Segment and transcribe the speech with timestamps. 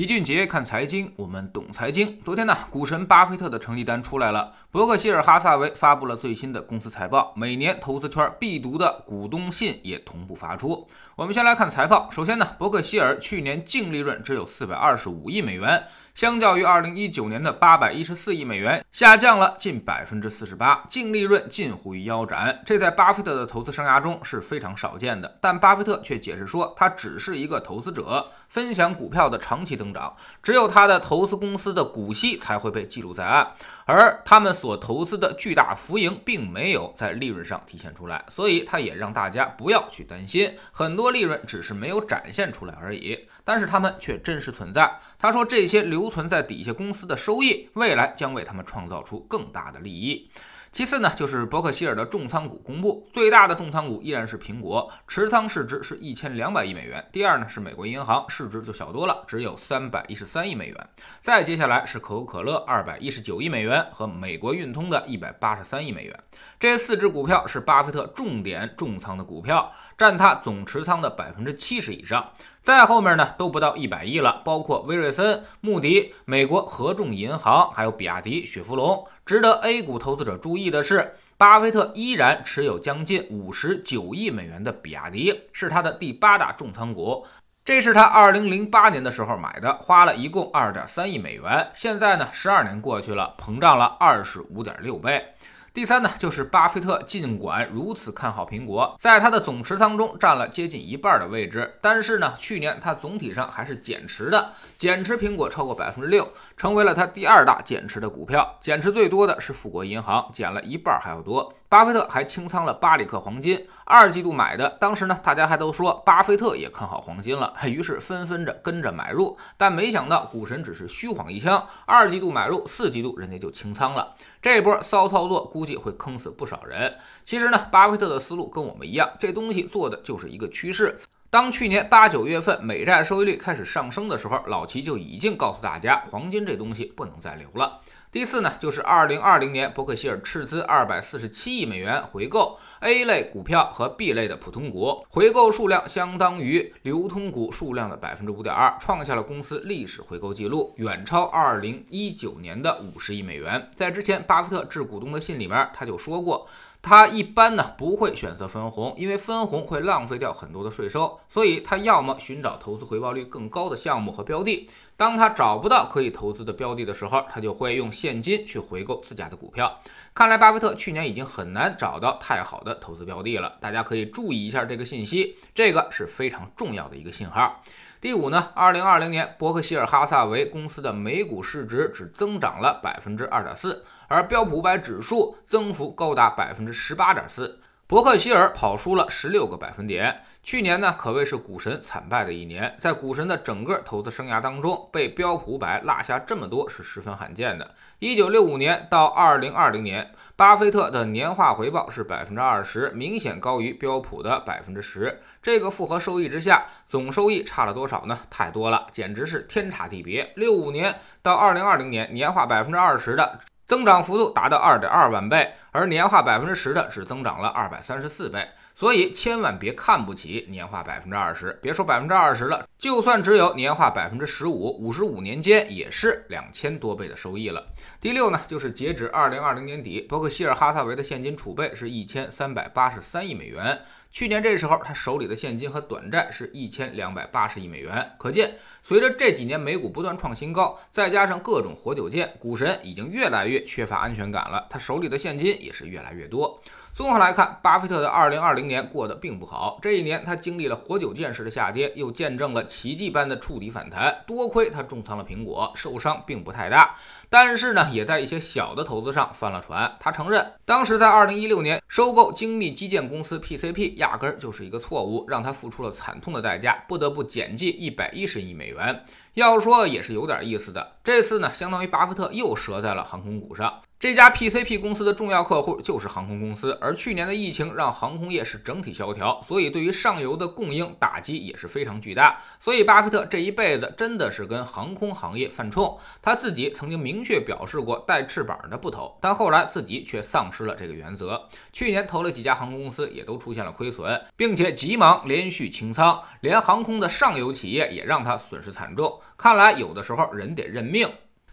[0.00, 2.18] 齐俊杰看财经，我们懂财经。
[2.24, 10.88] 昨天呢，股神巴菲特的成绩单出来了，伯克希尔哈萨维发布了最新的公司财报，每年投资圈必读的股东信也同步发出。
[11.16, 22.58] 我们先来看财报，首先呢，伯克希尔去年净利润只有四百二十五亿美元，相较于二零一九年的八百一十四亿美元，下降了近百分之四十八，净利润近乎于腰斩。
[22.64, 28.26] 这在巴菲特的投资生涯中是非常少见的，但巴菲特却解释说，他只是一个投资者。
[28.50, 33.52] 分享股票的长期增长，只有他的投资公司的股息才会被记录在案，
[33.86, 44.98] 而他们所投资的巨大浮盈并没有在利润上体现出来，所以他也让大家不要去担心，很多利润只是没有展现出来而已，但是他们却真实存在。
[45.16, 50.28] 他说，这些留存在底下公司的收益，未来将为他们创造出更大的利益。
[50.72, 57.04] 其次呢，就是伯克希尔的重仓股公布，最大的重仓股依然是苹果，持仓市值是一千两百亿美元。
[57.10, 60.88] 第二呢是美国银行，市值就小多了，只有三百一十三亿美元。
[61.20, 66.16] 再接下来是可口可乐，二百一十九亿美元，和美国运通的一百八十三亿美元。
[66.60, 72.30] 这四只股票是巴菲特重点重仓的股票，占他总持仓的百分之七十以上。
[72.62, 79.04] 再后面呢都不到一百亿了，包括威瑞森、穆迪、美国合众银行，还有比亚迪、雪佛龙。
[79.30, 87.24] 值得 A 股投资者注意的是，巴菲特依然持有将近五十九亿美元的比亚迪，是他的第八大重仓股。
[87.64, 91.70] 这是他二零零八年的时候买的，花了一共二点三亿美元。
[91.72, 95.24] 现在呢，十二年过去了，膨胀了二十五点六倍。
[95.72, 108.58] 第三呢，就是巴菲特尽管如此看好苹果，在他的总持仓中占了接近一半的位置，但是呢，去年他总体上还是减持的，减持苹果超过百分之六，成为了他第二大减持的股票。
[108.60, 111.54] 减持最多的是富国银行，减了一半还要多。
[111.70, 126.92] 巴菲特还清仓了巴里克黄金，二季度买的，当时呢，大家还都说巴菲特也看好黄金了， 于是纷纷着跟着买入，但没想到股神只是虚晃一枪，二季度买入，四季度人家就清仓了，这波骚操作估计会坑死不少人。
[127.24, 130.98] 其实呢，巴菲特的思路跟我们一样，这东西做的就是一个趋势。
[131.30, 137.78] 当去年八九月份美债收益率开始上升的时候，老齐就已经告诉大家，黄金这东西不能再留了。
[138.12, 153.70] 第四呢，就是二零二零年伯克希尔斥资二百四十七亿美元回购 A 类股票和 B 类的普通股，回购数量相当于流通股数量的百分之五点二，创下了公司历史回购记录，远超二零一九年的五十亿美元。
[153.76, 156.48] 在之前巴菲特致股东的信里面，他就说过。
[156.82, 164.68] 他一般呢不会选择分红，因为分红会浪费掉很多的税收，所以他要么寻找投资回报率更高的项目和标的。
[164.96, 169.78] 当他找不到可以投资的标的的时候，他就会用现金去回购自家的股票。
[170.12, 177.62] 看来巴菲特去年已经很难找到太好的投资标的了，大家可以注意一下这个信息，这个是非常重要的一个信号。
[178.00, 187.60] 第五呢，二零二零年伯克希尔哈萨维公司的每股市值只增长了百分之二点四，而标普五百指数增幅高达百分之十八点四。
[187.90, 190.22] 伯克希尔跑输了十六个百分点。
[190.44, 192.72] 去年呢，可谓是股神惨败的一年。
[192.78, 197.74] 在股神的整个投资生涯当中，被标普五百落下这么多是十分罕见的。
[197.98, 205.20] 一九六五年到二零二零年，巴菲特的年化回报是百分之二十，明显高于标普的百分之十。
[205.42, 208.16] 这个复合收益之下，总收益差了多少呢？
[208.30, 210.32] 太多了，简直是天差地别。
[210.36, 213.40] 六五年到二零二零年，年化百分之二十的。
[213.66, 221.58] 增长幅度达到二点二万倍，而年化百分之十的只增长了二百三十四倍，所以千万别看不起年化百分之二十。
[221.62, 227.66] 别说百分之二十了，就算只有年化百分之十五，五十五年间也是两千多倍的收益了。
[228.00, 233.80] 第六呢，就是截止二零二零年底，伯克希尔哈萨维的现金储备是一千三百八十三亿美元。
[234.12, 238.10] 去年这时候，他手里的现金和短债是一千两百八十亿美元。
[238.18, 244.66] 可见，随着这几年美股不断创新高，再加上各种活久见，股神已经越来越缺乏安全感了。
[244.68, 246.60] 他手里的现金也是越来越多。
[246.92, 249.78] 综合来看，巴菲特的2020年过得并不好。
[249.80, 254.22] 这一年，他经历了活久见式的下跌，又见证了奇迹般的触底反弹。
[254.26, 256.96] 多亏他重仓了苹果，受伤并不太大。
[257.30, 259.96] 但是呢，也在一些小的投资上翻了船。
[260.00, 269.04] 他承认，当时在2016年收购精密基建公司 PCP，压根儿就是一个错误，让他付出了惨痛的代价，不得不减记110亿美元。
[269.34, 270.96] 要说也是有点意思的。
[271.04, 273.80] 这次呢，相当于巴菲特又折在了航空股上。
[273.98, 282.40] 这家 PCP 公司的重要客户就是航空公司，而去年的疫情让航空业是整体萧条，所以对于上游的供应打击也是非常巨大。
[282.58, 285.98] 所以巴菲特这一辈子真的是跟航空行业犯冲。
[286.22, 291.46] 他自己曾经明确表示过带翅膀的不投，但后来自己却丧失了这个原则。
[291.70, 299.19] 去年投了几家航空公司，也都出现了亏损，并且急忙连续清仓，连航空的上游企业也让他损失惨重。
[299.36, 301.10] 看来有的时候人得认命。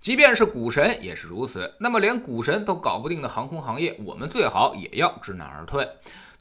[0.00, 5.86] 即便是股神也是如此，那么连股神都搞不定的航空行业，我们最好也要知难而退。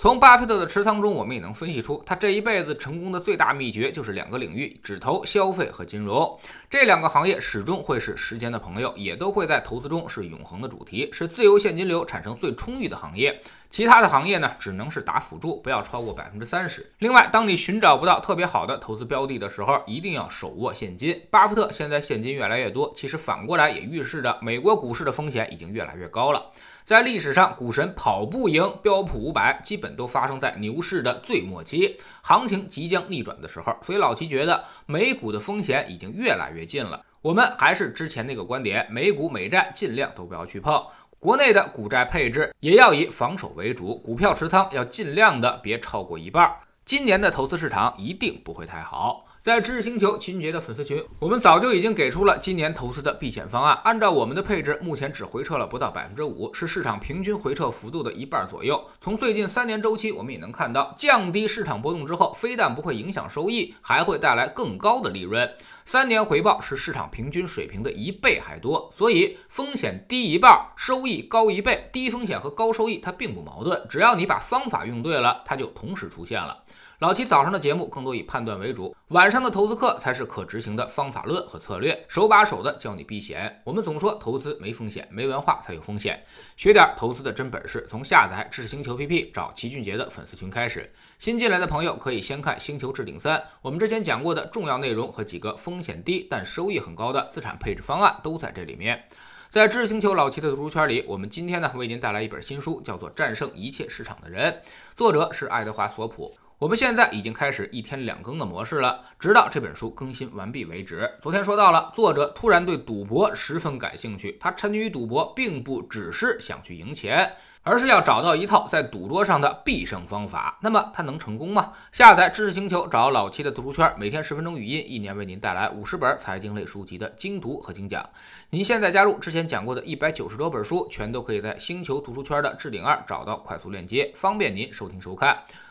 [0.00, 6.38] 从巴菲特的持仓中，我们也能分析出，他这一辈子成功的最大秘诀就是两个领域：只投消费和金融。
[6.70, 13.40] 这两个行业始终会是时间的朋友，也都会在投资中是永恒的主题，是自由现金流产生最充裕的行业。
[13.70, 16.92] 其他的行业呢，只能是打辅助，不要超过百分之三十。
[17.00, 21.20] 另外，当你寻找不到特别好的投资标的的时候，一定要手握现金。
[21.28, 26.52] 巴菲特现在现金越来越多，其实反过来也预示着美国股市的风险已经越来越高了。
[26.84, 33.76] 在历史上，股神跑不赢标普五百，基本都发生在牛市的最末期，行情即将逆转的时候。
[33.82, 37.04] 所以老齐觉得美股的风险已经越来越近了。
[37.20, 40.82] 我们还是之前那个观点，美股美债尽量都不要去碰。
[41.18, 46.54] 国内的股债配置也要以防守为主，股票持仓要尽量的别超过一半。
[46.84, 49.26] 今年的投资市场一定不会太好。
[49.48, 53.80] 在知识星球秦杰的粉丝群，我们早就已经给出了今年投资的避险方案。
[53.82, 58.78] 按照我们的配置，目前只回撤了不到百分之五，是市场平均回撤幅度的一半左右。
[59.00, 65.50] 从最近三年周期，我们也能看到，降低市场波动之后，非但不会影响收益，还会带来更高的利润。
[65.86, 71.88] 三年回报是市场平均水平的一倍还多，所以风险低一半，收益高一倍。
[71.90, 76.54] 低风险和高收益它并不矛盾，只要你把方法用对了，它就同时出现了。
[77.00, 83.62] 老七早上的节目更多以判断为主，晚上的投资课才是可执行的方法论和策略，手把手的教你避险。
[83.62, 86.20] 我们总说投资没风险，没文化才有风险。
[86.56, 90.92] 学点投资的真本事，从下载知识星球 PP 找齐俊杰的粉丝群开始。
[91.20, 99.04] 新进来的朋友可以先看《星球置顶三》，我们之前讲过的重要内容和几个风险低但收益很高的资产配置方案都在这里面。
[99.50, 104.52] 在知识星球老齐的读书圈里，我们今天呢为您带来一本新书，叫做《战胜一切市场的人》，
[104.96, 106.34] 作者是爱德华索普。
[106.58, 111.08] 我们现在已经开始一天两更的模式了，直到这本书更新完毕为止。
[111.20, 117.32] 昨天说到了，作者突然对赌博十分感兴趣，他沉迷于赌博，并不只是想去赢钱。
[117.62, 120.58] 而是要找到一套在赌桌上的必胜方法。
[120.62, 121.72] 那么他能成功吗？
[121.92, 128.02] 下载知识星球，找老七的读书圈，每天十分钟语音，一年为您带来五十本财经类书籍的精读和精讲。
[128.50, 135.36] 您现在加入之前讲过的一百九十多本书，全都可以在星球读书圈的置顶二找到快速链接，方便您收听收看。